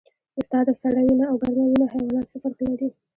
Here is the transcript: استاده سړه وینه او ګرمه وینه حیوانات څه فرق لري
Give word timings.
استاده 0.39 0.73
سړه 0.81 1.01
وینه 1.05 1.25
او 1.31 1.35
ګرمه 1.41 1.63
وینه 1.67 1.85
حیوانات 1.93 2.27
څه 2.31 2.37
فرق 2.43 2.57
لري 2.69 2.89